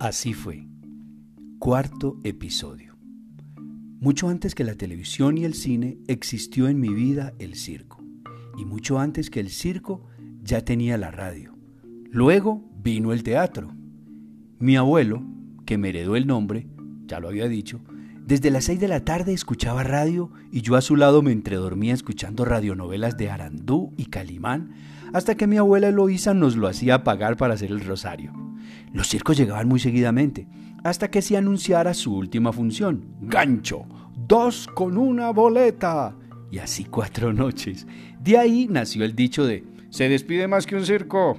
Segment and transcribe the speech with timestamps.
[0.00, 0.68] Así fue.
[1.58, 2.96] Cuarto episodio.
[3.98, 8.04] Mucho antes que la televisión y el cine existió en mi vida el circo.
[8.56, 10.06] Y mucho antes que el circo
[10.40, 11.58] ya tenía la radio.
[12.12, 13.74] Luego vino el teatro.
[14.60, 15.24] Mi abuelo,
[15.66, 16.68] que me heredó el nombre,
[17.06, 17.80] ya lo había dicho,
[18.24, 21.92] desde las seis de la tarde escuchaba radio y yo a su lado me entredormía
[21.92, 24.74] escuchando radionovelas de Arandú y Calimán
[25.12, 28.47] hasta que mi abuela Eloísa nos lo hacía pagar para hacer el rosario.
[28.92, 30.48] Los circos llegaban muy seguidamente,
[30.84, 33.84] hasta que se anunciara su última función, gancho,
[34.26, 36.16] dos con una boleta.
[36.50, 37.86] Y así cuatro noches.
[38.20, 41.38] De ahí nació el dicho de, se despide más que un circo.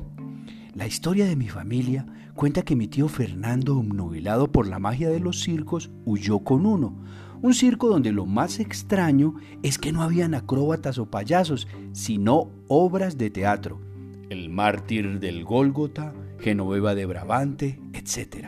[0.75, 5.19] La historia de mi familia cuenta que mi tío Fernando, obnubilado por la magia de
[5.19, 6.95] los circos, huyó con uno.
[7.41, 13.17] Un circo donde lo más extraño es que no habían acróbatas o payasos, sino obras
[13.17, 13.81] de teatro.
[14.29, 18.47] El mártir del Gólgota, Genoveva de Brabante, etc.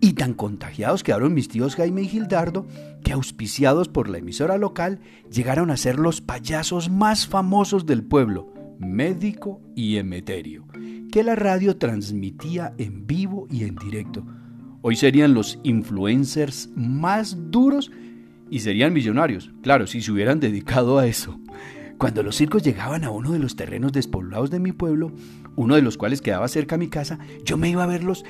[0.00, 2.66] Y tan contagiados quedaron mis tíos Jaime y Gildardo
[3.02, 8.52] que auspiciados por la emisora local llegaron a ser los payasos más famosos del pueblo,
[8.78, 10.66] Médico y Emeterio,
[11.10, 14.24] que la radio transmitía en vivo y en directo.
[14.82, 17.90] Hoy serían los influencers más duros
[18.50, 21.40] y serían millonarios, claro, si se hubieran dedicado a eso.
[21.96, 25.12] Cuando los circos llegaban a uno de los terrenos despoblados de mi pueblo,
[25.56, 28.24] uno de los cuales quedaba cerca a mi casa, yo me iba a verlos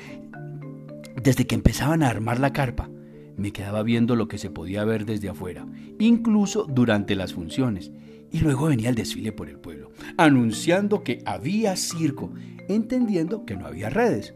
[1.21, 2.89] desde que empezaban a armar la carpa.
[3.37, 5.65] Me quedaba viendo lo que se podía ver desde afuera,
[5.99, 7.91] incluso durante las funciones.
[8.31, 12.31] Y luego venía el desfile por el pueblo, anunciando que había circo,
[12.67, 14.33] entendiendo que no había redes.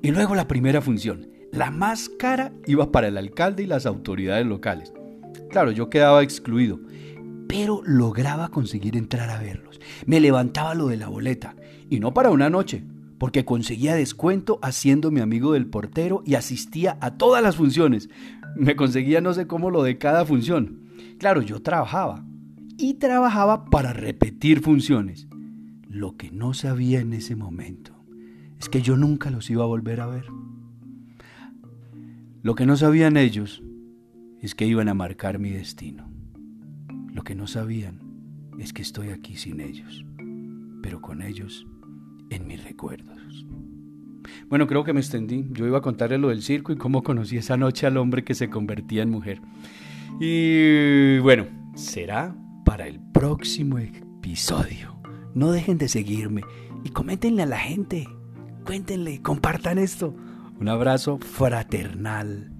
[0.00, 4.46] Y luego la primera función, la más cara, iba para el alcalde y las autoridades
[4.46, 4.92] locales.
[5.50, 6.80] Claro, yo quedaba excluido,
[7.52, 9.78] pero lograba conseguir entrar a verlos.
[10.06, 11.54] Me levantaba lo de la boleta,
[11.90, 12.82] y no para una noche,
[13.18, 18.08] porque conseguía descuento haciéndome amigo del portero y asistía a todas las funciones.
[18.56, 20.80] Me conseguía no sé cómo lo de cada función.
[21.18, 22.24] Claro, yo trabajaba,
[22.78, 25.28] y trabajaba para repetir funciones.
[25.86, 28.02] Lo que no sabía en ese momento
[28.58, 30.24] es que yo nunca los iba a volver a ver.
[32.40, 33.62] Lo que no sabían ellos
[34.40, 36.21] es que iban a marcar mi destino.
[37.12, 38.00] Lo que no sabían
[38.58, 40.04] es que estoy aquí sin ellos,
[40.82, 41.66] pero con ellos
[42.30, 43.46] en mis recuerdos.
[44.48, 45.46] Bueno, creo que me extendí.
[45.50, 48.34] Yo iba a contarle lo del circo y cómo conocí esa noche al hombre que
[48.34, 49.40] se convertía en mujer.
[50.20, 52.34] Y bueno, será
[52.64, 54.96] para el próximo episodio.
[55.34, 56.42] No dejen de seguirme
[56.84, 58.08] y coméntenle a la gente.
[58.64, 60.14] Cuéntenle, compartan esto.
[60.60, 62.52] Un abrazo fraternal